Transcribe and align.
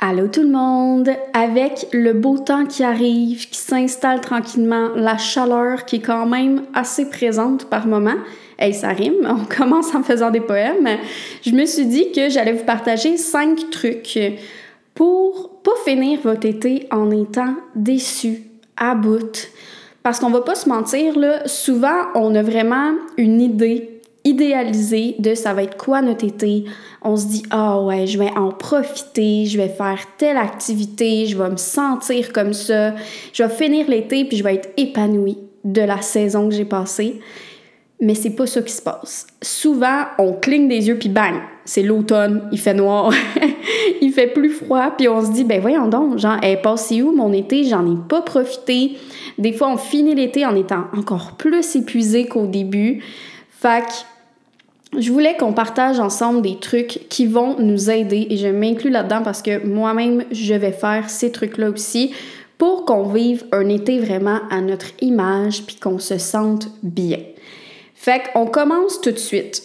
Allô 0.00 0.28
tout 0.28 0.42
le 0.42 0.50
monde! 0.50 1.10
Avec 1.34 1.88
le 1.92 2.12
beau 2.12 2.38
temps 2.38 2.66
qui 2.66 2.84
arrive, 2.84 3.48
qui 3.48 3.58
s'installe 3.58 4.20
tranquillement, 4.20 4.90
la 4.94 5.18
chaleur 5.18 5.86
qui 5.86 5.96
est 5.96 6.00
quand 6.00 6.24
même 6.24 6.62
assez 6.72 7.10
présente 7.10 7.64
par 7.64 7.88
moment, 7.88 8.14
hey, 8.60 8.72
ça 8.72 8.90
rime, 8.90 9.14
on 9.28 9.44
commence 9.44 9.92
en 9.96 10.04
faisant 10.04 10.30
des 10.30 10.40
poèmes, 10.40 10.88
je 11.44 11.50
me 11.50 11.66
suis 11.66 11.86
dit 11.86 12.12
que 12.12 12.28
j'allais 12.28 12.52
vous 12.52 12.64
partager 12.64 13.16
cinq 13.16 13.70
trucs 13.70 14.20
pour 14.94 15.60
pas 15.64 15.72
finir 15.84 16.20
votre 16.22 16.46
été 16.46 16.86
en 16.92 17.10
étant 17.10 17.56
déçu, 17.74 18.42
à 18.76 18.94
bout. 18.94 19.50
Parce 20.04 20.20
qu'on 20.20 20.30
va 20.30 20.42
pas 20.42 20.54
se 20.54 20.68
mentir, 20.68 21.14
souvent 21.46 22.06
on 22.14 22.36
a 22.36 22.42
vraiment 22.44 22.92
une 23.16 23.40
idée 23.40 23.97
idéalisé 24.24 25.16
de 25.18 25.34
ça 25.34 25.54
va 25.54 25.62
être 25.62 25.76
quoi 25.76 26.02
notre 26.02 26.24
été. 26.24 26.64
On 27.02 27.16
se 27.16 27.26
dit 27.26 27.42
ah 27.50 27.80
ouais, 27.80 28.06
je 28.06 28.18
vais 28.18 28.30
en 28.36 28.50
profiter, 28.50 29.46
je 29.46 29.56
vais 29.56 29.68
faire 29.68 29.98
telle 30.16 30.36
activité, 30.36 31.26
je 31.26 31.36
vais 31.36 31.50
me 31.50 31.56
sentir 31.56 32.32
comme 32.32 32.52
ça, 32.52 32.94
je 33.32 33.42
vais 33.42 33.48
finir 33.48 33.88
l'été 33.88 34.24
puis 34.24 34.36
je 34.36 34.44
vais 34.44 34.56
être 34.56 34.70
épanouie 34.76 35.38
de 35.64 35.82
la 35.82 36.02
saison 36.02 36.48
que 36.48 36.54
j'ai 36.54 36.64
passée. 36.64 37.20
Mais 38.00 38.14
c'est 38.14 38.30
pas 38.30 38.46
ça 38.46 38.62
qui 38.62 38.72
se 38.72 38.80
passe. 38.80 39.26
Souvent, 39.42 40.04
on 40.18 40.32
cligne 40.32 40.68
des 40.68 40.86
yeux 40.86 40.98
puis 40.98 41.08
bang, 41.08 41.34
c'est 41.64 41.82
l'automne, 41.82 42.48
il 42.52 42.58
fait 42.60 42.74
noir, 42.74 43.12
il 44.00 44.12
fait 44.12 44.28
plus 44.28 44.50
froid 44.50 44.92
puis 44.96 45.08
on 45.08 45.24
se 45.24 45.32
dit 45.32 45.42
ben 45.42 45.60
voyons 45.60 45.88
donc, 45.88 46.18
genre 46.18 46.36
elle 46.42 46.58
est 46.64 47.02
où 47.02 47.12
mon 47.12 47.32
été, 47.32 47.64
j'en 47.64 47.84
ai 47.90 47.96
pas 48.08 48.22
profité. 48.22 48.92
Des 49.38 49.52
fois, 49.52 49.70
on 49.70 49.76
finit 49.76 50.14
l'été 50.14 50.44
en 50.44 50.56
étant 50.56 50.84
encore 50.96 51.36
plus 51.36 51.76
épuisé 51.76 52.26
qu'au 52.26 52.46
début. 52.46 53.02
Fait 53.60 54.06
je 54.96 55.12
voulais 55.12 55.36
qu'on 55.36 55.52
partage 55.52 56.00
ensemble 56.00 56.42
des 56.42 56.58
trucs 56.58 57.08
qui 57.10 57.26
vont 57.26 57.58
nous 57.58 57.90
aider 57.90 58.26
et 58.30 58.36
je 58.38 58.46
m'inclus 58.48 58.90
là-dedans 58.90 59.22
parce 59.22 59.42
que 59.42 59.66
moi-même, 59.66 60.24
je 60.30 60.54
vais 60.54 60.72
faire 60.72 61.10
ces 61.10 61.30
trucs-là 61.30 61.70
aussi 61.70 62.14
pour 62.56 62.84
qu'on 62.84 63.02
vive 63.02 63.44
un 63.52 63.68
été 63.68 63.98
vraiment 63.98 64.40
à 64.50 64.60
notre 64.60 64.86
image 65.00 65.64
puis 65.64 65.76
qu'on 65.76 65.98
se 65.98 66.18
sente 66.18 66.68
bien. 66.82 67.18
Fait 67.94 68.22
qu'on 68.32 68.46
commence 68.46 69.00
tout 69.00 69.10
de 69.10 69.18
suite. 69.18 69.62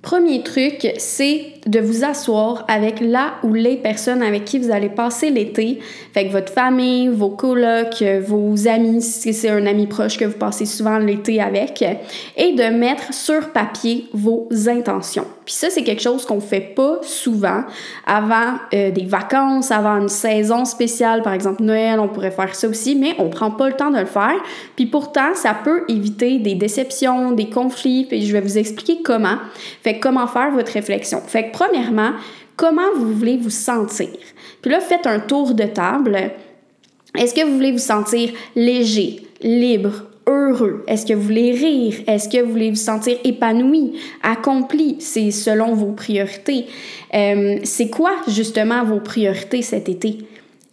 Premier 0.00 0.42
truc, 0.42 0.92
c'est 0.96 1.51
de 1.66 1.80
vous 1.80 2.04
asseoir 2.04 2.64
avec 2.68 3.00
la 3.00 3.34
ou 3.42 3.54
les 3.54 3.76
personnes 3.76 4.22
avec 4.22 4.44
qui 4.44 4.58
vous 4.58 4.70
allez 4.70 4.88
passer 4.88 5.30
l'été, 5.30 5.78
fait 6.12 6.26
que 6.26 6.32
votre 6.32 6.52
famille, 6.52 7.08
vos 7.08 7.30
colocs, 7.30 8.02
vos 8.26 8.68
amis, 8.68 9.02
si 9.02 9.32
c'est 9.32 9.50
un 9.50 9.66
ami 9.66 9.86
proche 9.86 10.18
que 10.18 10.24
vous 10.24 10.38
passez 10.38 10.66
souvent 10.66 10.98
l'été 10.98 11.40
avec, 11.40 11.82
et 12.36 12.52
de 12.52 12.64
mettre 12.64 13.14
sur 13.14 13.50
papier 13.50 14.08
vos 14.12 14.48
intentions. 14.66 15.26
Puis 15.44 15.54
ça, 15.54 15.70
c'est 15.70 15.82
quelque 15.82 16.02
chose 16.02 16.24
qu'on 16.24 16.40
fait 16.40 16.60
pas 16.60 16.98
souvent 17.02 17.64
avant 18.06 18.54
euh, 18.74 18.90
des 18.90 19.04
vacances, 19.04 19.70
avant 19.70 19.96
une 19.96 20.08
saison 20.08 20.64
spéciale, 20.64 21.22
par 21.22 21.32
exemple 21.32 21.62
Noël, 21.62 21.98
on 22.00 22.08
pourrait 22.08 22.30
faire 22.30 22.54
ça 22.54 22.68
aussi, 22.68 22.94
mais 22.94 23.14
on 23.18 23.28
prend 23.28 23.50
pas 23.50 23.68
le 23.68 23.74
temps 23.74 23.90
de 23.90 23.98
le 23.98 24.06
faire. 24.06 24.36
Puis 24.76 24.86
pourtant, 24.86 25.34
ça 25.34 25.54
peut 25.54 25.84
éviter 25.88 26.38
des 26.38 26.54
déceptions, 26.54 27.32
des 27.32 27.48
conflits, 27.48 28.04
puis 28.04 28.26
je 28.26 28.32
vais 28.32 28.40
vous 28.40 28.58
expliquer 28.58 29.02
comment. 29.02 29.38
Fait 29.82 29.98
comment 29.98 30.26
faire 30.26 30.50
votre 30.52 30.72
réflexion. 30.72 31.20
Fait 31.26 31.51
premièrement, 31.52 32.12
comment 32.56 32.92
vous 32.96 33.12
voulez 33.12 33.36
vous 33.36 33.50
sentir? 33.50 34.08
Puis 34.60 34.70
là, 34.70 34.80
faites 34.80 35.06
un 35.06 35.20
tour 35.20 35.54
de 35.54 35.64
table. 35.64 36.16
Est-ce 37.18 37.34
que 37.34 37.44
vous 37.44 37.54
voulez 37.54 37.72
vous 37.72 37.78
sentir 37.78 38.30
léger, 38.56 39.26
libre, 39.42 40.06
heureux? 40.26 40.84
Est-ce 40.86 41.04
que 41.04 41.12
vous 41.12 41.22
voulez 41.22 41.52
rire? 41.52 41.94
Est-ce 42.06 42.28
que 42.28 42.42
vous 42.42 42.50
voulez 42.50 42.70
vous 42.70 42.76
sentir 42.76 43.18
épanoui, 43.24 43.98
accompli? 44.22 44.96
C'est 45.00 45.30
selon 45.30 45.74
vos 45.74 45.92
priorités. 45.92 46.66
Euh, 47.14 47.58
c'est 47.64 47.90
quoi 47.90 48.12
justement 48.28 48.84
vos 48.84 49.00
priorités 49.00 49.62
cet 49.62 49.88
été? 49.88 50.18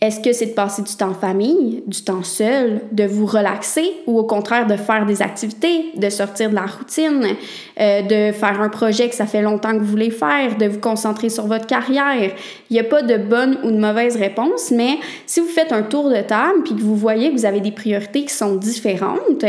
Est-ce 0.01 0.21
que 0.21 0.31
c'est 0.31 0.45
de 0.45 0.53
passer 0.53 0.81
du 0.81 0.95
temps 0.95 1.09
en 1.09 1.13
famille, 1.13 1.83
du 1.85 2.01
temps 2.01 2.23
seul, 2.23 2.79
de 2.93 3.03
vous 3.03 3.25
relaxer 3.25 3.91
ou 4.07 4.17
au 4.17 4.23
contraire 4.23 4.65
de 4.65 4.77
faire 4.77 5.05
des 5.05 5.21
activités, 5.21 5.91
de 5.97 6.09
sortir 6.09 6.49
de 6.49 6.55
la 6.55 6.67
routine, 6.67 7.35
euh, 7.81 8.01
de 8.03 8.31
faire 8.31 8.61
un 8.61 8.69
projet 8.69 9.09
que 9.09 9.15
ça 9.15 9.25
fait 9.25 9.41
longtemps 9.41 9.73
que 9.73 9.79
vous 9.79 9.91
voulez 9.91 10.09
faire, 10.09 10.55
de 10.57 10.67
vous 10.67 10.79
concentrer 10.79 11.27
sur 11.27 11.47
votre 11.47 11.67
carrière? 11.67 12.31
Il 12.69 12.73
n'y 12.73 12.79
a 12.79 12.85
pas 12.85 13.01
de 13.01 13.17
bonne 13.17 13.57
ou 13.63 13.71
de 13.71 13.77
mauvaise 13.77 14.15
réponse, 14.15 14.71
mais 14.71 14.99
si 15.25 15.41
vous 15.41 15.49
faites 15.49 15.73
un 15.73 15.83
tour 15.83 16.09
de 16.09 16.21
table 16.21 16.63
puis 16.63 16.75
que 16.75 16.81
vous 16.81 16.95
voyez 16.95 17.31
que 17.31 17.35
vous 17.35 17.45
avez 17.45 17.59
des 17.59 17.71
priorités 17.71 18.23
qui 18.23 18.33
sont 18.33 18.55
différentes, 18.55 19.43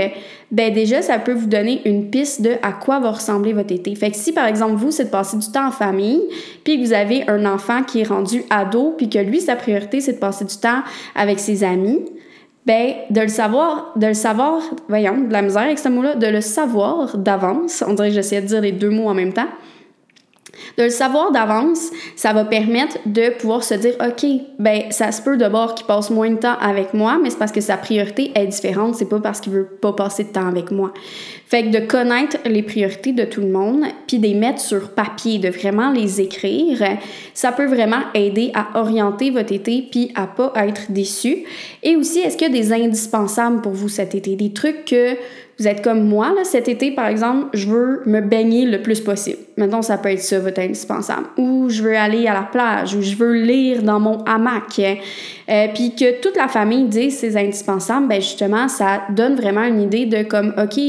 ben 0.51 0.73
déjà, 0.73 1.01
ça 1.01 1.19
peut 1.19 1.33
vous 1.33 1.47
donner 1.47 1.81
une 1.85 2.11
piste 2.11 2.43
de 2.43 2.55
à 2.63 2.73
quoi 2.73 2.99
va 2.99 3.13
ressembler 3.13 3.53
votre 3.53 3.73
été. 3.73 3.95
Fait 3.95 4.11
que 4.11 4.17
si, 4.17 4.33
par 4.33 4.47
exemple, 4.47 4.75
vous, 4.75 4.91
c'est 4.91 5.05
de 5.05 5.11
passer 5.11 5.37
du 5.37 5.51
temps 5.51 5.69
en 5.69 5.71
famille, 5.71 6.21
puis 6.65 6.81
que 6.81 6.87
vous 6.87 6.93
avez 6.93 7.29
un 7.29 7.47
enfant 7.47 7.85
qui 7.85 8.01
est 8.01 8.09
rendu 8.09 8.43
ado, 8.51 8.95
puis 8.97 9.09
que 9.09 9.19
lui, 9.19 9.41
sa 9.41 9.55
priorité, 9.55 10.01
c'est 10.01 10.15
de 10.15 10.19
passer 10.19 10.45
du 10.45 10.57
temps 10.57 10.83
avec 11.15 11.39
ses 11.39 11.63
amis, 11.63 12.01
ben 12.67 12.95
de 13.11 13.21
le 13.21 13.29
savoir, 13.29 13.93
de 13.97 14.09
le 14.09 14.15
savoir, 14.15 14.61
voyons, 14.89 15.19
de 15.19 15.33
la 15.33 15.43
misère 15.43 15.63
avec 15.63 15.79
ce 15.79 15.89
mot-là, 15.89 16.17
de 16.17 16.27
le 16.27 16.41
savoir 16.41 17.17
d'avance, 17.17 17.85
on 17.87 17.95
dirait 17.95 18.09
que 18.09 18.15
j'essaie 18.15 18.43
de 18.43 18.47
dire 18.47 18.61
les 18.61 18.73
deux 18.73 18.91
mots 18.91 19.09
en 19.09 19.15
même 19.15 19.33
temps, 19.33 19.49
de 20.79 20.85
le 20.85 20.91
savoir 20.91 21.33
d'avance, 21.33 21.91
ça 22.17 22.33
va 22.33 22.45
permettre 22.45 22.99
de 23.07 23.31
pouvoir 23.39 23.65
se 23.65 23.75
dire, 23.75 23.95
OK, 24.01 24.27
ben 24.59 24.85
ça 24.91 25.13
se 25.13 25.23
peut 25.23 25.37
d'abord 25.37 25.75
qu'il 25.75 25.87
passe 25.87 26.11
moins 26.11 26.31
de 26.31 26.39
temps 26.39 26.57
avec 26.61 26.95
moi, 26.95 27.19
mais 27.23 27.31
c'est 27.31 27.39
parce 27.39 27.53
que 27.53 27.61
sa 27.61 27.77
priorité 27.77 28.33
est 28.35 28.47
différente, 28.47 28.95
c'est 28.95 29.09
pas 29.09 29.21
parce 29.21 29.41
qu'il 29.41 29.53
veut 29.53 29.65
pas 29.65 29.93
passer 29.93 30.25
de 30.25 30.31
temps 30.31 30.47
avec 30.47 30.71
moi. 30.71 30.93
Fait 31.47 31.65
que 31.65 31.69
de 31.69 31.85
connaître 31.85 32.37
les 32.45 32.63
priorités 32.63 33.13
de 33.13 33.25
tout 33.25 33.41
le 33.41 33.49
monde, 33.49 33.85
puis 34.07 34.19
de 34.19 34.27
les 34.27 34.35
mettre 34.35 34.61
sur 34.61 34.91
papier, 34.91 35.39
de 35.39 35.49
vraiment 35.49 35.91
les 35.91 36.21
écrire, 36.21 36.79
ça 37.35 37.51
peut 37.53 37.67
vraiment 37.67 38.03
aider 38.15 38.53
à 38.55 38.79
orienter 38.79 39.31
votre 39.31 39.53
été 39.53 39.87
puis 39.91 40.13
à 40.15 40.27
pas 40.27 40.53
être 40.57 40.93
déçu. 40.93 41.45
Et 41.83 41.97
aussi, 41.97 42.21
est-ce 42.21 42.37
qu'il 42.37 42.53
y 42.53 42.57
a 42.57 42.61
des 42.61 42.73
indispensables 42.73 43.61
pour 43.63 43.73
vous 43.73 43.89
cet 43.89 44.15
été, 44.15 44.37
des 44.37 44.53
trucs 44.53 44.85
que 44.85 45.17
vous 45.61 45.69
êtes 45.69 45.85
comme 45.85 46.09
moi, 46.09 46.33
là, 46.35 46.43
cet 46.43 46.69
été, 46.69 46.91
par 46.91 47.07
exemple, 47.07 47.49
je 47.53 47.67
veux 47.67 48.03
me 48.07 48.23
baigner 48.23 48.65
le 48.65 48.81
plus 48.81 49.03
possible. 49.03 49.37
Maintenant, 49.59 49.83
ça 49.83 49.99
peut 49.99 50.09
être 50.09 50.23
ça, 50.23 50.39
votre 50.39 50.59
indispensable. 50.59 51.27
Ou 51.37 51.69
je 51.69 51.83
veux 51.83 51.95
aller 51.95 52.27
à 52.27 52.33
la 52.33 52.45
plage, 52.51 52.95
ou 52.95 53.03
je 53.03 53.15
veux 53.15 53.35
lire 53.35 53.83
dans 53.83 54.01
mon 54.01 54.25
hamac. 54.25 54.79
Euh, 54.79 55.67
puis 55.75 55.95
que 55.95 56.19
toute 56.23 56.37
la 56.37 56.49
famille 56.49 56.85
dise 56.85 57.19
c'est 57.19 57.37
indispensable, 57.37 58.09
ben 58.09 58.23
justement, 58.23 58.69
ça 58.69 59.03
donne 59.11 59.35
vraiment 59.35 59.65
une 59.65 59.83
idée 59.83 60.07
de 60.07 60.23
comme, 60.23 60.55
OK, 60.57 60.81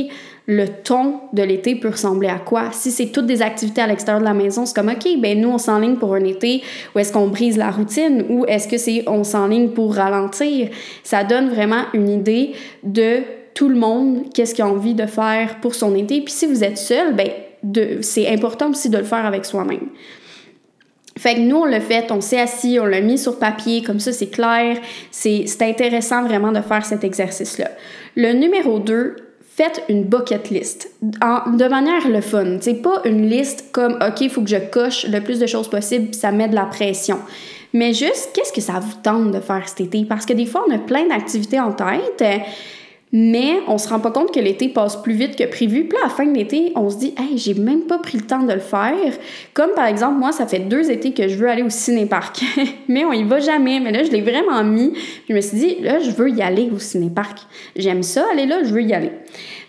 le 0.46 0.68
ton 0.68 1.20
de 1.34 1.44
l'été 1.44 1.76
peut 1.76 1.90
ressembler 1.90 2.30
à 2.30 2.40
quoi? 2.40 2.70
Si 2.72 2.92
c'est 2.92 3.08
toutes 3.08 3.26
des 3.26 3.42
activités 3.42 3.82
à 3.82 3.88
l'extérieur 3.88 4.22
de 4.22 4.26
la 4.26 4.34
maison, 4.34 4.66
c'est 4.66 4.76
comme 4.76 4.90
OK, 4.90 5.20
ben 5.20 5.40
nous 5.40 5.50
on 5.50 5.58
s'enligne 5.58 5.98
pour 5.98 6.14
un 6.14 6.24
été 6.24 6.64
ou 6.96 7.00
est-ce 7.00 7.12
qu'on 7.12 7.28
brise 7.28 7.58
la 7.58 7.72
routine 7.72 8.26
ou 8.30 8.46
est-ce 8.46 8.70
que 8.70 8.78
c'est 8.78 9.04
on 9.08 9.24
s'enligne 9.26 9.70
pour 9.70 9.96
ralentir? 9.96 10.70
Ça 11.04 11.24
donne 11.26 11.50
vraiment 11.50 11.84
une 11.94 12.10
idée 12.10 12.54
de 12.84 13.22
tout 13.62 13.70
le 13.70 13.76
monde 13.76 14.34
qu'est-ce 14.34 14.56
qu'il 14.56 14.64
a 14.64 14.68
envie 14.68 14.96
de 14.96 15.06
faire 15.06 15.60
pour 15.62 15.76
son 15.76 15.94
été. 15.94 16.20
Puis 16.22 16.34
si 16.34 16.48
vous 16.48 16.64
êtes 16.64 16.80
seul, 16.80 17.14
ben 17.14 17.30
c'est 18.02 18.28
important 18.28 18.72
aussi 18.72 18.90
de 18.90 18.98
le 18.98 19.04
faire 19.04 19.24
avec 19.24 19.46
soi-même. 19.46 19.90
Fait 21.16 21.36
que 21.36 21.42
nous, 21.42 21.58
on 21.58 21.66
l'a 21.66 21.80
fait, 21.80 22.12
on 22.12 22.22
s'est 22.22 22.40
assis, 22.40 22.80
on 22.82 22.86
l'a 22.86 23.02
mis 23.02 23.20
sur 23.20 23.38
papier, 23.38 23.84
comme 23.84 24.00
ça 24.00 24.14
c'est 24.14 24.32
clair, 24.32 24.78
c'est 25.12 25.46
intéressant 25.62 26.24
vraiment 26.24 26.52
de 26.52 26.62
faire 26.62 26.84
cet 26.84 27.04
exercice-là. 27.04 27.70
Le 28.16 28.34
numéro 28.34 28.80
2, 28.80 29.16
faites 29.46 29.84
une 29.90 30.06
bucket 30.06 30.50
list 30.50 30.90
de 31.04 31.68
manière 31.68 32.10
le 32.10 32.22
fun. 32.22 32.58
C'est 32.62 32.82
pas 32.82 33.04
une 33.06 33.30
liste 33.30 33.66
comme 33.72 34.00
OK, 34.02 34.22
il 34.22 34.32
faut 34.32 34.42
que 34.42 34.50
je 34.50 34.72
coche 34.72 35.06
le 35.06 35.22
plus 35.22 35.38
de 35.38 35.46
choses 35.46 35.70
possible, 35.70 36.16
ça 36.16 36.32
met 36.32 36.48
de 36.48 36.56
la 36.56 36.66
pression. 36.66 37.20
Mais 37.74 37.94
juste, 37.94 38.32
qu'est-ce 38.34 38.54
que 38.54 38.62
ça 38.62 38.80
vous 38.80 38.96
tente 39.04 39.30
de 39.30 39.40
faire 39.40 39.70
cet 39.70 39.82
été? 39.82 40.04
Parce 40.04 40.26
que 40.26 40.34
des 40.34 40.48
fois, 40.48 40.66
on 40.68 40.74
a 40.74 40.80
plein 40.80 41.08
d'activités 41.08 41.60
en 41.60 41.74
tête 41.74 42.24
mais 43.12 43.60
on 43.68 43.78
se 43.78 43.90
rend 43.90 44.00
pas 44.00 44.12
compte 44.12 44.34
que 44.34 44.40
l'été 44.40 44.70
passe 44.70 44.96
plus 45.02 45.14
vite 45.14 45.36
que 45.36 45.44
prévu. 45.44 45.86
Puis 45.86 45.98
là, 45.98 46.06
à 46.06 46.08
la 46.08 46.14
fin 46.14 46.26
de 46.26 46.34
l'été, 46.34 46.72
on 46.76 46.90
se 46.90 46.98
dit, 46.98 47.14
hey, 47.18 47.38
j'ai 47.38 47.54
même 47.54 47.82
pas 47.82 47.98
pris 47.98 48.18
le 48.18 48.26
temps 48.26 48.44
de 48.44 48.54
le 48.54 48.60
faire. 48.60 49.14
Comme 49.54 49.72
par 49.76 49.86
exemple, 49.86 50.18
moi, 50.18 50.32
ça 50.32 50.48
fait 50.48 50.60
deux 50.60 50.90
étés 50.92 51.14
que 51.14 51.28
je 51.28 51.36
veux 51.36 51.50
aller 51.50 51.64
au 51.64 51.70
ciné-parc, 51.70 52.42
mais 52.88 53.04
on 53.04 53.12
y 53.12 53.24
va 53.24 53.40
jamais. 53.40 53.80
Mais 53.80 53.92
là, 53.92 54.04
je 54.04 54.12
l'ai 54.12 54.22
vraiment 54.22 54.64
mis. 54.64 54.94
Je 55.28 55.34
me 55.34 55.42
suis 55.42 55.58
dit, 55.58 55.76
là, 55.82 56.00
je 56.00 56.12
veux 56.12 56.30
y 56.30 56.42
aller 56.42 56.70
au 56.74 56.80
ciné-parc. 56.80 57.40
J'aime 57.76 58.04
ça, 58.04 58.26
aller 58.32 58.46
là, 58.46 58.64
je 58.64 58.74
veux 58.74 58.84
y 58.84 58.94
aller. 58.94 59.12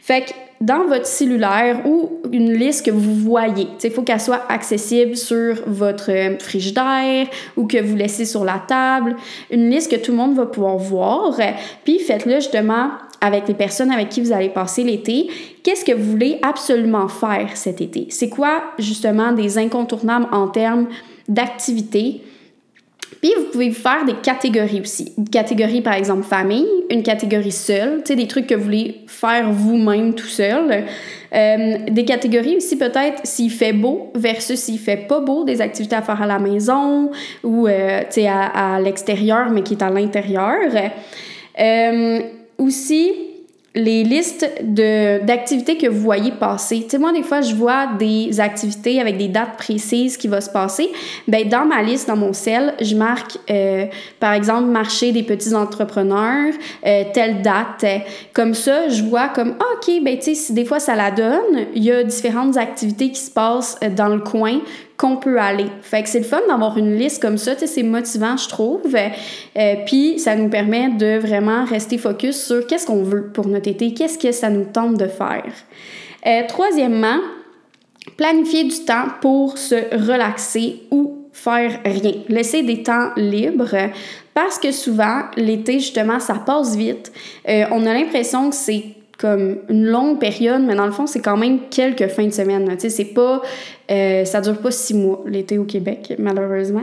Fait 0.00 0.22
que 0.22 0.32
dans 0.62 0.86
votre 0.86 1.06
cellulaire 1.06 1.84
ou 1.84 2.20
une 2.30 2.52
liste 2.52 2.86
que 2.86 2.92
vous 2.92 3.14
voyez. 3.14 3.66
Il 3.82 3.90
faut 3.90 4.02
qu'elle 4.02 4.20
soit 4.20 4.44
accessible 4.48 5.16
sur 5.16 5.56
votre 5.66 6.12
euh, 6.12 6.38
frigidaire 6.38 7.26
ou 7.56 7.66
que 7.66 7.82
vous 7.82 7.96
laissez 7.96 8.24
sur 8.24 8.44
la 8.44 8.62
table. 8.66 9.16
Une 9.50 9.68
liste 9.68 9.90
que 9.90 9.96
tout 9.96 10.12
le 10.12 10.18
monde 10.18 10.36
va 10.36 10.46
pouvoir 10.46 10.76
voir. 10.76 11.36
Puis 11.84 11.98
faites-le 11.98 12.36
justement 12.36 12.90
avec 13.22 13.48
les 13.48 13.54
personnes 13.54 13.90
avec 13.90 14.10
qui 14.10 14.20
vous 14.20 14.32
allez 14.32 14.50
passer 14.50 14.82
l'été, 14.82 15.28
qu'est-ce 15.62 15.84
que 15.84 15.92
vous 15.92 16.10
voulez 16.10 16.38
absolument 16.42 17.08
faire 17.08 17.50
cet 17.54 17.80
été? 17.80 18.06
C'est 18.10 18.28
quoi 18.28 18.62
justement 18.78 19.32
des 19.32 19.56
incontournables 19.56 20.26
en 20.32 20.48
termes 20.48 20.88
d'activité? 21.28 22.20
Puis 23.20 23.30
vous 23.38 23.44
pouvez 23.52 23.70
faire 23.70 24.04
des 24.04 24.14
catégories 24.14 24.80
aussi. 24.80 25.12
Une 25.16 25.28
catégorie 25.28 25.80
par 25.80 25.94
exemple 25.94 26.24
famille, 26.24 26.66
une 26.90 27.04
catégorie 27.04 27.52
seule, 27.52 27.98
tu 27.98 28.08
sais, 28.08 28.16
des 28.16 28.26
trucs 28.26 28.48
que 28.48 28.56
vous 28.56 28.64
voulez 28.64 29.02
faire 29.06 29.52
vous-même 29.52 30.14
tout 30.14 30.26
seul. 30.26 30.84
Euh, 31.32 31.76
des 31.88 32.04
catégories 32.04 32.56
aussi 32.56 32.76
peut-être 32.76 33.20
s'il 33.22 33.52
fait 33.52 33.72
beau 33.72 34.10
versus 34.16 34.58
s'il 34.58 34.80
fait 34.80 34.96
pas 34.96 35.20
beau, 35.20 35.44
des 35.44 35.60
activités 35.60 35.94
à 35.94 36.02
faire 36.02 36.20
à 36.20 36.26
la 36.26 36.40
maison 36.40 37.12
ou 37.44 37.68
euh, 37.68 38.00
tu 38.00 38.22
sais, 38.22 38.26
à, 38.26 38.74
à 38.74 38.80
l'extérieur 38.80 39.50
mais 39.50 39.62
qui 39.62 39.74
est 39.74 39.82
à 39.82 39.90
l'intérieur. 39.90 40.58
Euh, 41.60 42.20
aussi, 42.62 43.12
les 43.74 44.04
listes 44.04 44.46
d'activités 44.62 45.78
que 45.78 45.86
vous 45.86 46.00
voyez 46.00 46.30
passer. 46.30 46.82
Tu 46.82 46.90
sais, 46.90 46.98
moi, 46.98 47.12
des 47.12 47.22
fois, 47.22 47.40
je 47.40 47.54
vois 47.54 47.86
des 47.98 48.38
activités 48.38 49.00
avec 49.00 49.16
des 49.16 49.28
dates 49.28 49.56
précises 49.56 50.18
qui 50.18 50.28
vont 50.28 50.42
se 50.42 50.50
passer. 50.50 50.90
Ben, 51.26 51.48
dans 51.48 51.64
ma 51.64 51.82
liste, 51.82 52.06
dans 52.08 52.16
mon 52.16 52.34
cell, 52.34 52.74
je 52.80 52.94
marque, 52.94 53.38
euh, 53.50 53.86
par 54.20 54.34
exemple, 54.34 54.68
marché 54.68 55.12
des 55.12 55.22
petits 55.22 55.54
entrepreneurs, 55.54 56.52
euh, 56.86 57.04
telle 57.14 57.40
date. 57.40 57.84
Comme 58.34 58.52
ça, 58.52 58.90
je 58.90 59.02
vois 59.04 59.28
comme, 59.28 59.54
ah, 59.58 59.64
OK, 59.76 59.90
ben, 60.02 60.18
tu 60.18 60.34
sais, 60.34 60.52
des 60.52 60.66
fois 60.66 60.78
ça 60.78 60.94
la 60.94 61.10
donne, 61.10 61.66
il 61.74 61.84
y 61.84 61.90
a 61.90 62.04
différentes 62.04 62.58
activités 62.58 63.10
qui 63.10 63.20
se 63.20 63.30
passent 63.30 63.78
euh, 63.82 63.88
dans 63.88 64.08
le 64.08 64.20
coin 64.20 64.60
qu'on 65.02 65.16
peut 65.16 65.40
aller. 65.40 65.66
Fait 65.82 66.04
que 66.04 66.08
c'est 66.08 66.20
le 66.20 66.24
fun 66.24 66.40
d'avoir 66.48 66.78
une 66.78 66.96
liste 66.96 67.20
comme 67.20 67.36
ça, 67.36 67.56
c'est 67.56 67.82
motivant, 67.82 68.36
je 68.36 68.48
trouve. 68.48 68.82
Euh, 68.94 69.74
puis 69.84 70.20
ça 70.20 70.36
nous 70.36 70.48
permet 70.48 70.90
de 70.90 71.18
vraiment 71.18 71.64
rester 71.64 71.98
focus 71.98 72.40
sur 72.40 72.64
qu'est-ce 72.68 72.86
qu'on 72.86 73.02
veut 73.02 73.32
pour 73.34 73.48
notre 73.48 73.68
été, 73.68 73.94
qu'est-ce 73.94 74.16
que 74.16 74.30
ça 74.30 74.48
nous 74.48 74.64
tente 74.64 74.96
de 74.96 75.08
faire. 75.08 75.52
Euh, 76.24 76.42
troisièmement, 76.46 77.18
planifier 78.16 78.62
du 78.62 78.84
temps 78.84 79.06
pour 79.20 79.58
se 79.58 79.74
relaxer 80.06 80.82
ou 80.92 81.26
faire 81.32 81.80
rien. 81.84 82.14
Laisser 82.28 82.62
des 82.62 82.84
temps 82.84 83.10
libres 83.16 83.90
parce 84.34 84.56
que 84.56 84.70
souvent, 84.70 85.22
l'été, 85.36 85.80
justement, 85.80 86.20
ça 86.20 86.34
passe 86.34 86.76
vite. 86.76 87.12
Euh, 87.48 87.64
on 87.72 87.84
a 87.86 87.92
l'impression 87.92 88.50
que 88.50 88.54
c'est 88.54 88.84
comme 89.22 89.58
une 89.68 89.86
longue 89.86 90.18
période, 90.18 90.62
mais 90.66 90.74
dans 90.74 90.84
le 90.84 90.90
fond, 90.90 91.06
c'est 91.06 91.20
quand 91.20 91.36
même 91.36 91.60
quelques 91.70 92.08
fins 92.08 92.26
de 92.26 92.32
semaine. 92.32 92.68
Tu 92.72 92.80
sais, 92.80 92.90
c'est 92.90 93.14
pas... 93.14 93.40
Euh, 93.88 94.24
ça 94.24 94.40
dure 94.40 94.58
pas 94.58 94.72
six 94.72 94.94
mois, 94.94 95.22
l'été 95.26 95.58
au 95.58 95.64
Québec, 95.64 96.14
malheureusement. 96.18 96.82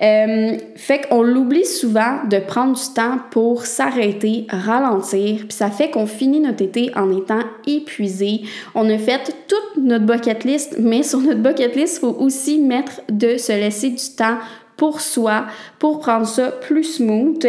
Euh, 0.00 0.56
fait 0.76 1.06
qu'on 1.06 1.22
l'oublie 1.22 1.66
souvent 1.66 2.24
de 2.30 2.38
prendre 2.38 2.74
du 2.74 2.94
temps 2.94 3.18
pour 3.30 3.66
s'arrêter, 3.66 4.46
ralentir, 4.48 5.40
puis 5.40 5.52
ça 5.52 5.70
fait 5.70 5.90
qu'on 5.90 6.06
finit 6.06 6.40
notre 6.40 6.62
été 6.62 6.90
en 6.96 7.14
étant 7.14 7.42
épuisé. 7.66 8.42
On 8.74 8.88
a 8.88 8.96
fait 8.96 9.34
toute 9.46 9.84
notre 9.84 10.06
bucket 10.06 10.44
list, 10.44 10.76
mais 10.78 11.02
sur 11.02 11.20
notre 11.20 11.40
bucket 11.40 11.76
list, 11.76 11.96
il 11.96 12.00
faut 12.00 12.16
aussi 12.18 12.60
mettre 12.60 13.02
de 13.10 13.36
se 13.36 13.52
laisser 13.52 13.90
du 13.90 14.16
temps 14.16 14.38
pour 14.78 15.02
soi, 15.02 15.44
pour 15.78 15.98
prendre 15.98 16.26
ça 16.26 16.50
plus 16.50 16.84
smooth, 16.84 17.44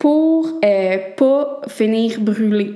pour 0.00 0.48
euh, 0.64 0.96
pas 1.16 1.60
finir 1.68 2.20
brûlé. 2.20 2.72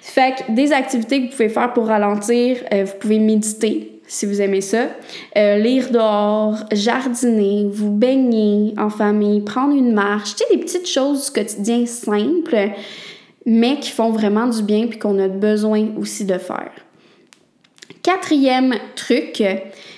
Fait 0.00 0.36
que 0.36 0.52
des 0.52 0.72
activités 0.72 1.18
que 1.18 1.24
vous 1.24 1.30
pouvez 1.32 1.48
faire 1.50 1.72
pour 1.74 1.88
ralentir, 1.88 2.58
euh, 2.72 2.84
vous 2.84 2.98
pouvez 2.98 3.18
méditer 3.18 3.92
si 4.06 4.26
vous 4.26 4.42
aimez 4.42 4.60
ça, 4.60 4.88
euh, 5.38 5.56
lire 5.56 5.90
dehors, 5.90 6.58
jardiner, 6.70 7.66
vous 7.72 7.90
baigner 7.90 8.74
en 8.76 8.90
famille, 8.90 9.40
prendre 9.40 9.74
une 9.74 9.92
marche, 9.92 10.36
tu 10.36 10.44
des 10.54 10.62
petites 10.62 10.86
choses 10.86 11.26
du 11.26 11.40
quotidien 11.40 11.86
simples, 11.86 12.72
mais 13.46 13.80
qui 13.80 13.90
font 13.90 14.10
vraiment 14.10 14.46
du 14.46 14.62
bien 14.62 14.86
puis 14.86 14.98
qu'on 14.98 15.18
a 15.18 15.28
besoin 15.28 15.88
aussi 15.98 16.26
de 16.26 16.36
faire. 16.36 16.72
Quatrième 18.02 18.74
truc, 18.96 19.42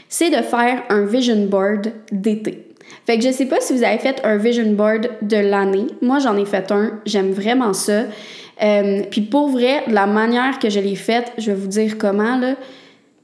c'est 0.08 0.30
de 0.30 0.42
faire 0.42 0.84
un 0.90 1.04
vision 1.06 1.46
board 1.46 1.92
d'été. 2.12 2.73
Fait 3.06 3.18
que 3.18 3.24
je 3.24 3.30
sais 3.30 3.46
pas 3.46 3.60
si 3.60 3.74
vous 3.74 3.84
avez 3.84 3.98
fait 3.98 4.20
un 4.24 4.36
vision 4.36 4.70
board 4.72 5.10
de 5.22 5.36
l'année. 5.36 5.86
Moi, 6.00 6.18
j'en 6.20 6.36
ai 6.36 6.46
fait 6.46 6.70
un. 6.72 7.00
J'aime 7.04 7.32
vraiment 7.32 7.72
ça. 7.72 8.04
Euh, 8.62 9.02
puis 9.10 9.20
pour 9.20 9.48
vrai, 9.48 9.84
la 9.88 10.06
manière 10.06 10.58
que 10.58 10.70
je 10.70 10.80
l'ai 10.80 10.94
faite, 10.94 11.32
je 11.38 11.50
vais 11.50 11.56
vous 11.56 11.66
dire 11.66 11.98
comment, 11.98 12.36
là, 12.38 12.54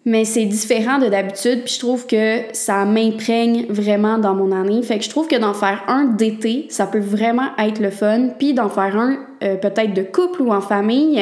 mais 0.05 0.25
c'est 0.25 0.47
différent 0.47 0.99
de 0.99 1.09
d'habitude, 1.09 1.63
puis 1.65 1.75
je 1.75 1.79
trouve 1.79 2.07
que 2.07 2.39
ça 2.53 2.85
m'imprègne 2.85 3.67
vraiment 3.69 4.19
dans 4.19 4.35
mon 4.35 4.51
année. 4.51 4.83
Fait 4.83 4.99
que 4.99 5.05
je 5.05 5.11
trouve 5.11 5.29
que 5.29 5.37
d'en 5.37 5.53
faire 5.53 5.85
un 5.89 6.05
d'été, 6.05 6.67
ça 6.71 6.87
peut 6.87 7.01
vraiment 7.01 7.49
être 7.59 7.81
le 7.81 7.91
fun, 7.91 8.31
puis 8.39 8.55
d'en 8.55 8.71
faire 8.71 8.97
un 8.97 9.19
euh, 9.43 9.57
peut-être 9.57 9.93
de 9.93 10.03
couple 10.03 10.43
ou 10.43 10.53
en 10.53 10.63
famille. 10.63 11.21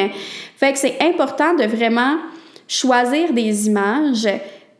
Fait 0.56 0.72
que 0.72 0.78
c'est 0.78 0.96
important 1.00 1.54
de 1.54 1.64
vraiment 1.64 2.16
choisir 2.68 3.32
des 3.32 3.66
images 3.66 4.28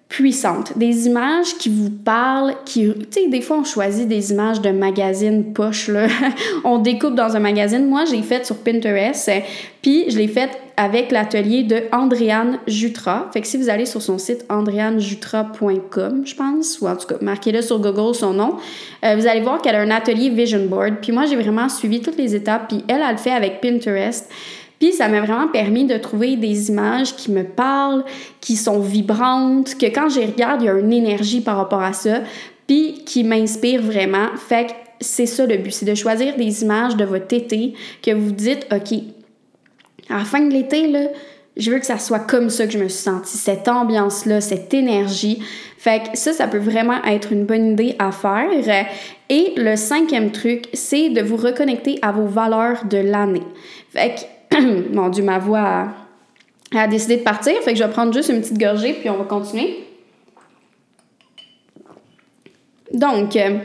puissantes, 0.08 0.76
des 0.76 1.06
images 1.06 1.58
qui 1.58 1.68
vous 1.68 1.90
parlent, 1.90 2.54
qui, 2.64 2.88
tu 2.88 3.06
sais, 3.10 3.28
des 3.28 3.42
fois 3.42 3.58
on 3.58 3.64
choisit 3.64 4.08
des 4.08 4.32
images 4.32 4.62
de 4.62 4.70
magazines 4.70 5.52
poche, 5.52 5.88
là. 5.88 6.06
on 6.64 6.78
découpe 6.78 7.14
dans 7.14 7.36
un 7.36 7.40
magazine. 7.40 7.86
Moi, 7.86 8.06
j'ai 8.06 8.22
fait 8.22 8.46
sur 8.46 8.56
Pinterest, 8.56 9.30
puis 9.82 10.10
je 10.10 10.16
l'ai 10.16 10.28
fait 10.28 10.50
avec 10.78 11.10
l'atelier 11.10 11.62
de 11.62 11.82
Andréane 11.92 12.58
Jutra. 12.66 13.28
Fait 13.34 13.42
que 13.42 13.46
si 13.46 13.58
vous 13.58 13.68
allez 13.68 13.84
sur 13.84 14.00
son 14.00 14.16
site 14.16 14.46
andréanejutra.com, 14.48 16.22
je 16.24 16.34
pense, 16.34 16.80
ou 16.80 16.88
en 16.88 16.96
tout 16.96 17.06
cas, 17.06 17.16
marquez-le 17.20 17.60
sur 17.60 17.78
Google 17.78 18.14
son 18.14 18.32
nom, 18.32 18.56
euh, 19.04 19.14
vous 19.14 19.26
allez 19.26 19.42
voir 19.42 19.60
qu'elle 19.60 19.76
a 19.76 19.80
un 19.80 19.90
atelier 19.90 20.30
Vision 20.30 20.64
Board. 20.64 20.96
Puis 21.02 21.12
moi, 21.12 21.26
j'ai 21.26 21.36
vraiment 21.36 21.68
suivi 21.68 22.00
toutes 22.00 22.16
les 22.16 22.34
étapes, 22.34 22.68
puis 22.68 22.82
elle, 22.88 23.02
elle 23.06 23.12
le 23.12 23.18
fait 23.18 23.32
avec 23.32 23.60
Pinterest. 23.60 24.30
Puis 24.78 24.92
ça 24.92 25.08
m'a 25.08 25.20
vraiment 25.20 25.48
permis 25.48 25.84
de 25.84 25.96
trouver 25.96 26.36
des 26.36 26.68
images 26.68 27.16
qui 27.16 27.32
me 27.32 27.44
parlent, 27.44 28.04
qui 28.40 28.56
sont 28.56 28.80
vibrantes, 28.80 29.76
que 29.76 29.86
quand 29.86 30.08
je 30.08 30.20
les 30.20 30.26
regarde, 30.26 30.62
il 30.62 30.66
y 30.66 30.68
a 30.68 30.78
une 30.78 30.92
énergie 30.92 31.40
par 31.40 31.56
rapport 31.56 31.82
à 31.82 31.92
ça, 31.92 32.20
puis 32.66 33.02
qui 33.04 33.24
m'inspire 33.24 33.82
vraiment. 33.82 34.28
Fait 34.36 34.66
que 34.66 34.72
c'est 35.00 35.26
ça 35.26 35.46
le 35.46 35.56
but, 35.56 35.72
c'est 35.72 35.86
de 35.86 35.94
choisir 35.94 36.36
des 36.36 36.62
images 36.62 36.96
de 36.96 37.04
votre 37.04 37.34
été 37.34 37.74
que 38.02 38.12
vous 38.12 38.30
dites, 38.30 38.66
OK, 38.72 38.98
à 40.10 40.18
la 40.18 40.24
fin 40.24 40.40
de 40.40 40.52
l'été, 40.52 40.86
là, 40.88 41.08
je 41.56 41.72
veux 41.72 41.80
que 41.80 41.86
ça 41.86 41.98
soit 41.98 42.20
comme 42.20 42.50
ça 42.50 42.66
que 42.66 42.72
je 42.72 42.78
me 42.78 42.88
suis 42.88 43.02
sentie, 43.02 43.36
cette 43.36 43.66
ambiance-là, 43.66 44.40
cette 44.40 44.72
énergie. 44.72 45.42
Fait 45.76 46.04
que 46.04 46.16
ça, 46.16 46.32
ça 46.32 46.46
peut 46.46 46.58
vraiment 46.58 47.02
être 47.04 47.32
une 47.32 47.46
bonne 47.46 47.72
idée 47.72 47.96
à 47.98 48.12
faire. 48.12 48.48
Et 49.28 49.54
le 49.56 49.74
cinquième 49.74 50.30
truc, 50.30 50.68
c'est 50.72 51.10
de 51.10 51.20
vous 51.20 51.36
reconnecter 51.36 51.98
à 52.00 52.12
vos 52.12 52.26
valeurs 52.26 52.84
de 52.84 52.98
l'année. 52.98 53.42
Fait 53.90 54.14
que 54.14 54.20
mon 54.92 55.08
Dieu, 55.08 55.24
ma 55.24 55.38
voix 55.38 55.88
a, 56.74 56.88
décidé 56.88 57.18
de 57.18 57.22
partir. 57.22 57.54
Fait 57.62 57.72
que 57.72 57.78
je 57.78 57.84
vais 57.84 57.90
prendre 57.90 58.12
juste 58.12 58.28
une 58.28 58.40
petite 58.40 58.58
gorgée, 58.58 58.94
puis 58.94 59.10
on 59.10 59.16
va 59.16 59.24
continuer. 59.24 59.84
Donc, 62.92 63.36
euh, 63.36 63.58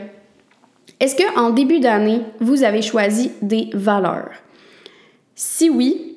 est-ce 1.00 1.16
qu'en 1.16 1.50
début 1.50 1.80
d'année, 1.80 2.20
vous 2.40 2.62
avez 2.62 2.82
choisi 2.82 3.32
des 3.42 3.70
valeurs? 3.72 4.30
Si 5.34 5.68
oui, 5.68 6.16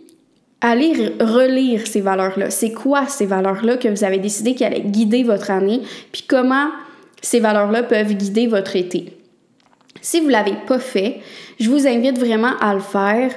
allez 0.61 1.13
relire 1.19 1.87
ces 1.87 2.01
valeurs-là. 2.01 2.49
C'est 2.49 2.71
quoi 2.71 3.07
ces 3.07 3.25
valeurs-là 3.25 3.77
que 3.77 3.87
vous 3.87 4.03
avez 4.03 4.19
décidé 4.19 4.55
qui 4.55 4.63
allaient 4.63 4.81
guider 4.81 5.23
votre 5.23 5.51
année, 5.51 5.81
puis 6.11 6.23
comment 6.27 6.69
ces 7.21 7.39
valeurs-là 7.39 7.83
peuvent 7.83 8.13
guider 8.13 8.47
votre 8.47 8.75
été? 8.75 9.13
Si 10.01 10.19
vous 10.19 10.27
ne 10.27 10.31
l'avez 10.31 10.55
pas 10.67 10.79
fait, 10.79 11.21
je 11.59 11.69
vous 11.69 11.87
invite 11.87 12.19
vraiment 12.19 12.55
à 12.59 12.73
le 12.73 12.79
faire 12.79 13.33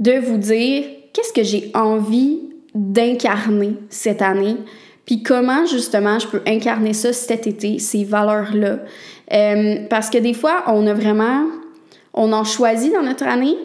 de 0.00 0.18
vous 0.18 0.38
dire 0.38 0.84
qu'est-ce 1.12 1.32
que 1.32 1.44
j'ai 1.44 1.70
envie 1.74 2.40
d'incarner 2.74 3.74
cette 3.88 4.22
année, 4.22 4.56
puis 5.04 5.22
comment 5.22 5.66
justement 5.66 6.18
je 6.18 6.26
peux 6.26 6.42
incarner 6.46 6.92
ça 6.92 7.12
cet 7.12 7.46
été, 7.46 7.78
ces 7.78 8.04
valeurs-là. 8.04 8.78
Euh, 9.32 9.76
parce 9.88 10.10
que 10.10 10.18
des 10.18 10.34
fois, 10.34 10.64
on 10.66 10.86
a 10.86 10.94
vraiment, 10.94 11.46
on 12.14 12.32
en 12.32 12.44
choisit 12.44 12.92
dans 12.92 13.02
notre 13.02 13.26
année, 13.26 13.56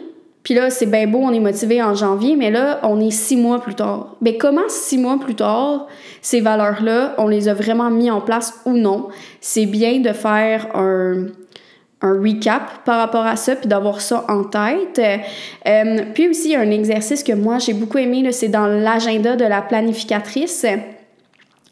puis 0.46 0.54
là, 0.54 0.70
c'est 0.70 0.86
bien 0.86 1.08
beau, 1.08 1.18
on 1.18 1.32
est 1.32 1.40
motivé 1.40 1.82
en 1.82 1.94
janvier, 1.94 2.36
mais 2.36 2.52
là, 2.52 2.78
on 2.84 3.00
est 3.00 3.10
six 3.10 3.36
mois 3.36 3.60
plus 3.60 3.74
tard. 3.74 4.14
Mais 4.20 4.36
comment 4.36 4.68
six 4.68 4.96
mois 4.96 5.18
plus 5.18 5.34
tard, 5.34 5.88
ces 6.22 6.40
valeurs-là, 6.40 7.16
on 7.18 7.26
les 7.26 7.48
a 7.48 7.54
vraiment 7.54 7.90
mis 7.90 8.12
en 8.12 8.20
place 8.20 8.54
ou 8.64 8.74
non? 8.74 9.08
C'est 9.40 9.66
bien 9.66 9.98
de 9.98 10.12
faire 10.12 10.68
un, 10.76 11.26
un 12.02 12.20
recap 12.20 12.84
par 12.84 12.98
rapport 12.98 13.24
à 13.24 13.36
ça, 13.36 13.56
puis 13.56 13.68
d'avoir 13.68 14.00
ça 14.00 14.24
en 14.28 14.44
tête. 14.44 15.00
Euh, 15.66 16.02
puis 16.14 16.28
aussi, 16.28 16.54
un 16.54 16.70
exercice 16.70 17.22
que 17.22 17.32
moi, 17.32 17.58
j'ai 17.58 17.72
beaucoup 17.72 17.98
aimé, 17.98 18.30
c'est 18.32 18.48
dans 18.48 18.66
l'agenda 18.66 19.36
de 19.36 19.44
la 19.44 19.62
planificatrice. 19.62 20.66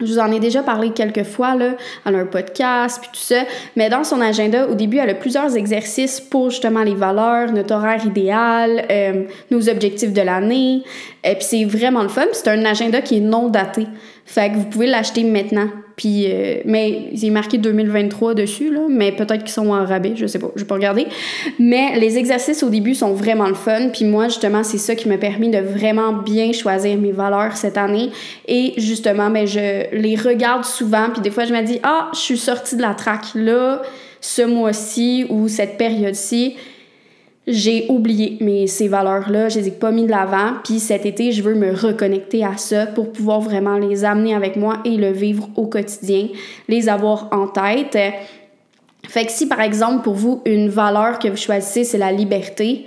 Je 0.01 0.07
vous 0.07 0.19
en 0.19 0.33
ai 0.33 0.41
déjà 0.41 0.63
parlé 0.63 0.91
quelques 0.91 1.23
fois 1.23 1.55
là, 1.55 1.75
dans 2.05 2.15
un 2.15 2.27
podcast, 2.27 2.99
puis 3.01 3.11
tout 3.13 3.21
ça. 3.21 3.45
Mais 3.77 3.89
dans 3.89 4.03
son 4.03 4.21
agenda, 4.21 4.67
au 4.67 4.75
début, 4.75 4.97
elle 4.99 5.11
a 5.11 5.15
plusieurs 5.15 5.57
exercices 5.57 6.21
pour 6.21 6.51
justement 6.51 6.83
les 6.83 6.97
valeurs, 6.97 7.53
notre 7.53 7.75
horaire 7.75 8.05
idéal, 8.05 8.87
euh, 8.91 9.25
nos 9.53 9.69
objectifs 9.69 10.13
de 10.13 10.23
l'année. 10.23 10.83
Et 11.23 11.35
puis 11.35 11.45
c'est 11.45 11.65
vraiment 11.65 12.03
le 12.03 12.09
fun. 12.09 12.27
C'est 12.33 12.49
un 12.49 12.65
agenda 12.65 13.03
qui 13.03 13.19
est 13.19 13.21
non 13.21 13.49
daté. 13.49 13.87
Fait 14.27 14.51
que 14.51 14.57
vous 14.57 14.65
pouvez 14.65 14.89
l'acheter 14.89 15.23
maintenant. 15.23 15.69
Puis, 15.97 16.27
euh, 16.27 16.57
mais 16.65 17.09
il 17.13 17.25
est 17.25 17.31
marqué 17.31 17.59
2023 17.59 18.35
dessus, 18.35 18.73
là, 18.73 18.81
mais 18.89 19.13
peut-être 19.13 19.45
qu'ils 19.45 19.53
sont 19.53 19.69
en 19.69 19.85
rabais, 19.85 20.13
je 20.17 20.27
sais 20.27 20.39
pas, 20.39 20.51
je 20.57 20.63
vais 20.63 20.67
pas 20.67 20.75
regarder. 20.75 21.07
Mais 21.59 21.99
les 21.99 22.19
exercices 22.19 22.63
au 22.63 22.69
début 22.69 22.95
sont 22.95 23.13
vraiment 23.13 23.47
le 23.47 23.55
fun. 23.55 23.89
Puis 23.93 24.05
moi, 24.05 24.27
justement, 24.27 24.65
c'est 24.65 24.79
ça 24.79 24.95
qui 24.95 25.09
m'a 25.09 25.19
permis 25.19 25.51
de 25.51 25.59
vraiment 25.59 26.13
bien 26.13 26.53
choisir 26.53 26.99
mes 26.99 27.13
valeurs 27.13 27.57
cette 27.57 27.79
année. 27.79 28.11
Et 28.49 28.75
justement, 28.77 29.31
ben, 29.31 29.47
je 29.47 29.95
les 29.95 30.17
regarde 30.17 30.65
souvent. 30.65 31.11
Puis 31.13 31.23
des 31.23 31.31
fois, 31.31 31.45
je 31.45 31.55
me 31.55 31.63
dis, 31.63 31.79
ah, 31.83 32.11
je 32.13 32.19
suis 32.19 32.39
sortie 32.39 32.77
de 32.77 32.83
la 32.83 32.95
traque. 32.95 33.35
Là, 33.35 33.83
ce 34.21 34.43
mois-ci 34.43 35.27
ou 35.29 35.49
cette 35.49 35.77
période-ci, 35.77 36.57
j'ai 37.47 37.87
oublié 37.89 38.39
mais 38.41 38.67
ces 38.67 38.89
valeurs-là, 38.89 39.49
je 39.49 39.59
les 39.59 39.69
ai 39.69 39.71
pas 39.71 39.91
mis 39.91 40.05
de 40.05 40.11
l'avant. 40.11 40.55
Puis 40.65 40.81
cet 40.81 41.05
été, 41.05 41.33
je 41.33 41.43
veux 41.43 41.55
me 41.55 41.75
reconnecter 41.75 42.45
à 42.45 42.57
ça 42.57 42.87
pour 42.87 43.13
pouvoir 43.13 43.41
vraiment 43.41 43.77
les 43.77 44.05
amener 44.05 44.35
avec 44.35 44.57
moi 44.57 44.79
et 44.85 44.97
le 44.97 45.13
vivre 45.13 45.49
au 45.57 45.67
quotidien, 45.67 46.29
les 46.69 46.89
avoir 46.89 47.29
en 47.33 47.47
tête. 47.47 47.99
Fait 49.07 49.27
que 49.27 49.33
si 49.33 49.47
par 49.47 49.61
exemple 49.61 50.03
pour 50.03 50.15
vous, 50.15 50.43
une 50.47 50.69
valeur 50.69 51.19
que 51.19 51.29
vous 51.29 51.37
choisissez, 51.37 51.85
c'est 51.85 51.99
la 51.99 52.13
liberté, 52.13 52.87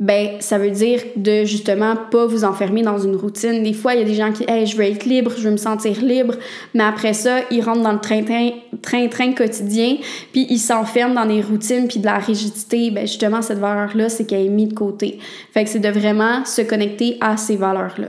ben 0.00 0.40
ça 0.40 0.56
veut 0.56 0.70
dire 0.70 1.02
de 1.14 1.44
justement 1.44 1.94
pas 2.10 2.24
vous 2.26 2.44
enfermer 2.44 2.82
dans 2.82 2.98
une 2.98 3.14
routine. 3.14 3.62
Des 3.62 3.74
fois, 3.74 3.94
il 3.94 4.00
y 4.00 4.02
a 4.02 4.06
des 4.06 4.14
gens 4.14 4.32
qui 4.32 4.44
hey, 4.48 4.66
je 4.66 4.76
veux 4.76 4.84
être 4.84 5.04
libre, 5.04 5.32
je 5.36 5.42
veux 5.42 5.50
me 5.50 5.58
sentir 5.58 6.00
libre, 6.02 6.34
mais 6.72 6.84
après 6.84 7.12
ça, 7.12 7.40
ils 7.50 7.60
rentrent 7.60 7.82
dans 7.82 7.92
le 7.92 8.00
train-train 8.00 8.50
train-train 8.80 9.32
quotidien, 9.32 9.98
puis 10.32 10.46
ils 10.48 10.58
s'enferment 10.58 11.14
dans 11.14 11.26
des 11.26 11.42
routines 11.42 11.86
puis 11.86 12.00
de 12.00 12.06
la 12.06 12.16
rigidité. 12.16 12.90
Ben 12.90 13.06
justement 13.06 13.42
cette 13.42 13.58
valeur 13.58 13.94
là, 13.94 14.08
c'est 14.08 14.24
qu'elle 14.24 14.46
est 14.46 14.48
mise 14.48 14.68
de 14.68 14.74
côté. 14.74 15.18
Fait 15.52 15.64
que 15.64 15.70
c'est 15.70 15.78
de 15.78 15.90
vraiment 15.90 16.46
se 16.46 16.62
connecter 16.62 17.18
à 17.20 17.36
ces 17.36 17.56
valeurs-là. 17.56 18.08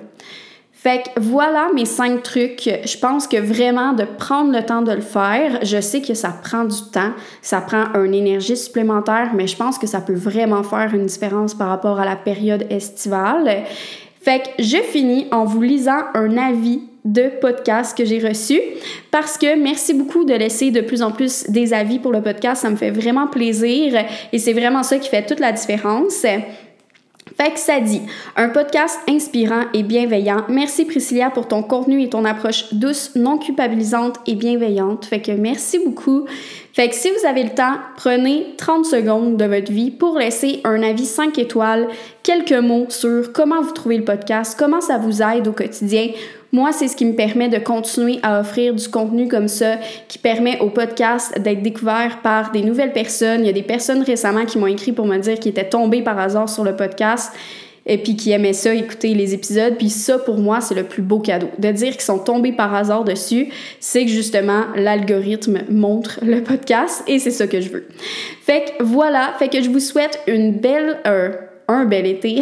Fait 0.82 1.04
que 1.04 1.20
voilà 1.20 1.68
mes 1.76 1.86
cinq 1.86 2.24
trucs. 2.24 2.68
Je 2.86 2.98
pense 2.98 3.28
que 3.28 3.38
vraiment 3.38 3.94
de 3.94 4.04
prendre 4.04 4.52
le 4.52 4.66
temps 4.66 4.82
de 4.82 4.92
le 4.92 5.02
faire, 5.02 5.60
je 5.62 5.80
sais 5.80 6.02
que 6.02 6.16
ça 6.16 6.30
prend 6.30 6.64
du 6.64 6.82
temps, 6.92 7.12
ça 7.44 7.62
prend 7.62 7.94
une 8.04 8.16
énergie 8.16 8.58
supplémentaire, 8.58 9.30
mais 9.36 9.46
je 9.46 9.56
pense 9.56 9.78
que 9.78 9.86
ça 9.86 10.02
peut 10.02 10.16
vraiment 10.16 10.64
faire 10.64 10.92
une 10.96 11.06
différence 11.06 11.54
par 11.54 11.68
rapport 11.68 12.00
à 12.00 12.06
la 12.06 12.16
période 12.16 12.66
estivale. 12.72 13.64
Fait 14.24 14.40
que 14.40 14.64
je 14.64 14.78
finis 14.78 15.28
en 15.32 15.46
vous 15.46 15.62
lisant 15.62 16.02
un 16.16 16.36
avis 16.36 16.82
de 17.06 17.30
podcast 17.40 17.96
que 17.96 18.04
j'ai 18.04 18.18
reçu 18.18 18.60
parce 19.12 19.38
que 19.38 19.56
merci 19.62 19.94
beaucoup 19.94 20.26
de 20.26 20.34
laisser 20.34 20.72
de 20.72 20.82
plus 20.82 21.04
en 21.04 21.12
plus 21.12 21.48
des 21.50 21.74
avis 21.76 22.00
pour 22.00 22.12
le 22.12 22.24
podcast, 22.24 22.64
ça 22.64 22.72
me 22.72 22.76
fait 22.76 22.92
vraiment 22.92 23.28
plaisir 23.28 24.04
et 24.34 24.40
c'est 24.40 24.54
vraiment 24.54 24.82
ça 24.82 24.98
qui 24.98 25.10
fait 25.10 25.28
toute 25.28 25.40
la 25.40 25.52
différence. 25.52 26.26
Fait 27.38 27.52
que 27.52 27.60
ça 27.60 27.80
dit, 27.80 28.02
un 28.36 28.50
podcast 28.50 29.00
inspirant 29.08 29.64
et 29.74 29.84
bienveillant. 29.84 30.44
Merci 30.50 30.86
Priscilla 30.86 31.30
pour 31.30 31.48
ton 31.48 31.64
contenu 31.64 32.02
et 32.02 32.10
ton 32.10 32.26
approche 32.26 32.74
douce, 32.74 33.12
non 33.16 33.38
culpabilisante 33.38 34.18
et 34.28 34.36
bienveillante. 34.36 35.06
Fait 35.06 35.22
que 35.22 35.32
merci 35.32 35.80
beaucoup. 35.80 36.26
Fait 36.74 36.90
que 36.90 36.96
si 36.96 37.10
vous 37.10 37.28
avez 37.28 37.44
le 37.44 37.50
temps, 37.50 37.76
prenez 37.98 38.56
30 38.58 38.86
secondes 38.86 39.38
de 39.38 39.46
votre 39.46 39.72
vie 39.72 39.92
pour 39.92 40.18
laisser 40.18 40.62
un 40.64 40.82
avis 40.84 41.06
5 41.06 41.38
étoiles, 41.38 41.88
quelques 42.24 42.54
mots 42.54 42.86
sur 42.90 43.34
comment 43.34 43.62
vous 43.62 43.72
trouvez 43.72 43.98
le 43.98 44.06
podcast, 44.06 44.56
comment 44.58 44.82
ça 44.82 44.98
vous 44.98 45.22
aide 45.22 45.48
au 45.48 45.54
quotidien 45.54 46.10
moi, 46.52 46.72
c'est 46.74 46.88
ce 46.88 46.96
qui 46.96 47.06
me 47.06 47.14
permet 47.14 47.48
de 47.48 47.60
continuer 47.60 48.20
à 48.24 48.42
offrir 48.42 48.74
du 48.74 48.88
contenu 48.90 49.28
comme 49.28 49.48
ça, 49.48 49.78
qui 50.08 50.18
permet 50.18 50.60
au 50.60 50.70
podcast 50.70 51.40
d'être 51.40 51.62
découvert 51.62 52.20
par 52.22 52.52
des 52.52 52.62
nouvelles 52.62 52.92
personnes. 52.92 53.42
Il 53.42 53.46
y 53.46 53.50
a 53.50 53.54
des 53.54 53.64
personnes 53.64 54.02
récemment 54.02 54.46
qui 54.46 54.58
m'ont 54.58 54.68
écrit 54.68 54.92
pour 54.92 55.06
me 55.06 55.18
dire 55.18 55.40
qu'ils 55.40 55.52
étaient 55.52 55.70
tombés 55.70 56.02
par 56.02 56.20
hasard 56.20 56.50
sur 56.50 56.64
le 56.64 56.76
podcast 56.76 57.32
et 57.86 57.98
puis 57.98 58.16
qui 58.16 58.32
aimaient 58.32 58.54
ça, 58.54 58.74
écouter 58.74 59.14
les 59.14 59.34
épisodes. 59.34 59.76
Puis 59.78 59.90
ça, 59.90 60.20
pour 60.20 60.38
moi, 60.38 60.62
c'est 60.62 60.76
le 60.76 60.84
plus 60.84 61.02
beau 61.02 61.20
cadeau. 61.20 61.50
De 61.58 61.72
dire 61.72 61.94
qu'ils 61.94 62.02
sont 62.02 62.20
tombés 62.20 62.52
par 62.52 62.76
hasard 62.76 63.04
dessus, 63.06 63.50
c'est 63.80 64.06
que 64.06 64.12
justement, 64.12 64.66
l'algorithme 64.76 65.62
montre 65.70 66.20
le 66.22 66.44
podcast 66.44 67.04
et 67.08 67.18
c'est 67.20 67.32
ça 67.32 67.48
que 67.48 67.62
je 67.62 67.70
veux. 67.70 67.88
Fait 68.44 68.66
que 68.78 68.84
voilà, 68.84 69.34
fait 69.40 69.48
que 69.48 69.62
je 69.62 69.70
vous 69.70 69.80
souhaite 69.80 70.20
une 70.28 70.52
belle... 70.52 71.00
Euh, 71.08 71.32
un 71.74 71.86
bel 71.86 72.06
été 72.06 72.42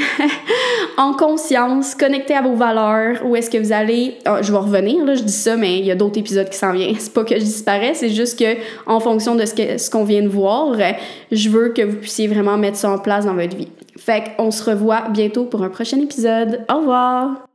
en 0.97 1.13
conscience, 1.13 1.95
connecté 1.95 2.33
à 2.33 2.41
vos 2.41 2.55
valeurs, 2.55 3.25
où 3.25 3.35
est-ce 3.35 3.49
que 3.49 3.57
vous 3.57 3.71
allez? 3.71 4.17
Ah, 4.25 4.41
je 4.41 4.51
vais 4.51 4.57
revenir, 4.57 5.05
là, 5.05 5.15
je 5.15 5.23
dis 5.23 5.31
ça, 5.33 5.55
mais 5.55 5.79
il 5.79 5.85
y 5.85 5.91
a 5.91 5.95
d'autres 5.95 6.19
épisodes 6.19 6.49
qui 6.49 6.57
s'en 6.57 6.73
viennent. 6.73 6.95
C'est 6.99 7.13
pas 7.13 7.23
que 7.23 7.35
je 7.35 7.43
disparais, 7.43 7.93
c'est 7.93 8.09
juste 8.09 8.37
que 8.37 8.57
en 8.85 8.99
fonction 8.99 9.35
de 9.35 9.45
ce 9.45 9.89
qu'on 9.89 10.03
vient 10.03 10.21
de 10.21 10.27
voir, 10.27 10.75
je 11.31 11.49
veux 11.49 11.69
que 11.69 11.81
vous 11.81 11.97
puissiez 11.97 12.27
vraiment 12.27 12.57
mettre 12.57 12.77
ça 12.77 12.91
en 12.91 12.97
place 12.97 13.25
dans 13.25 13.33
votre 13.33 13.55
vie. 13.55 13.69
Fait 13.97 14.23
qu'on 14.37 14.51
se 14.51 14.63
revoit 14.69 15.09
bientôt 15.09 15.45
pour 15.45 15.63
un 15.63 15.69
prochain 15.69 15.99
épisode. 15.99 16.65
Au 16.69 16.79
revoir! 16.79 17.48